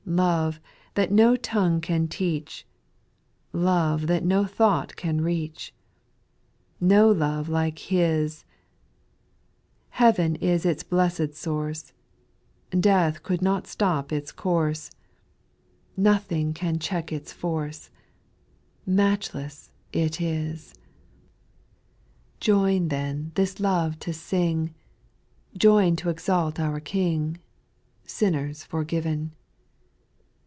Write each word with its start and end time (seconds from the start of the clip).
8. 0.07 0.13
Love, 0.17 0.59
that 0.95 1.09
no 1.11 1.37
tongue 1.37 1.79
can 1.79 2.05
teach, 2.05 2.65
Love, 3.53 4.07
that 4.07 4.25
no 4.25 4.43
thought 4.43 4.95
can 4.97 5.21
reach, 5.21 5.73
No 6.81 7.09
love 7.09 7.47
like 7.47 7.79
His 7.79 8.43
I 8.43 8.47
Heaven 9.99 10.35
is 10.37 10.65
its 10.65 10.83
blessed 10.83 11.33
source, 11.35 11.93
Death 12.77 13.23
could 13.23 13.41
not 13.41 13.67
stop 13.67 14.11
its 14.11 14.33
course, 14.33 14.91
SPIRITUAL 15.93 15.95
SONGS, 15.95 16.27
241 16.27 16.51
Nothing 16.51 16.53
can 16.53 16.79
check 16.79 17.13
its 17.13 17.31
force, 17.31 17.89
Matchless 18.85 19.71
it 19.93 20.19
is. 20.19 20.73
4. 20.73 20.79
Join 22.41 22.87
then 22.89 23.31
this 23.35 23.61
love 23.61 23.97
to 23.99 24.11
sing, 24.11 24.73
Join 25.57 25.95
to 25.95 26.09
exalt 26.09 26.59
our 26.59 26.81
King, 26.81 27.37
Sinners 28.03 28.65
forgiven. 28.65 29.31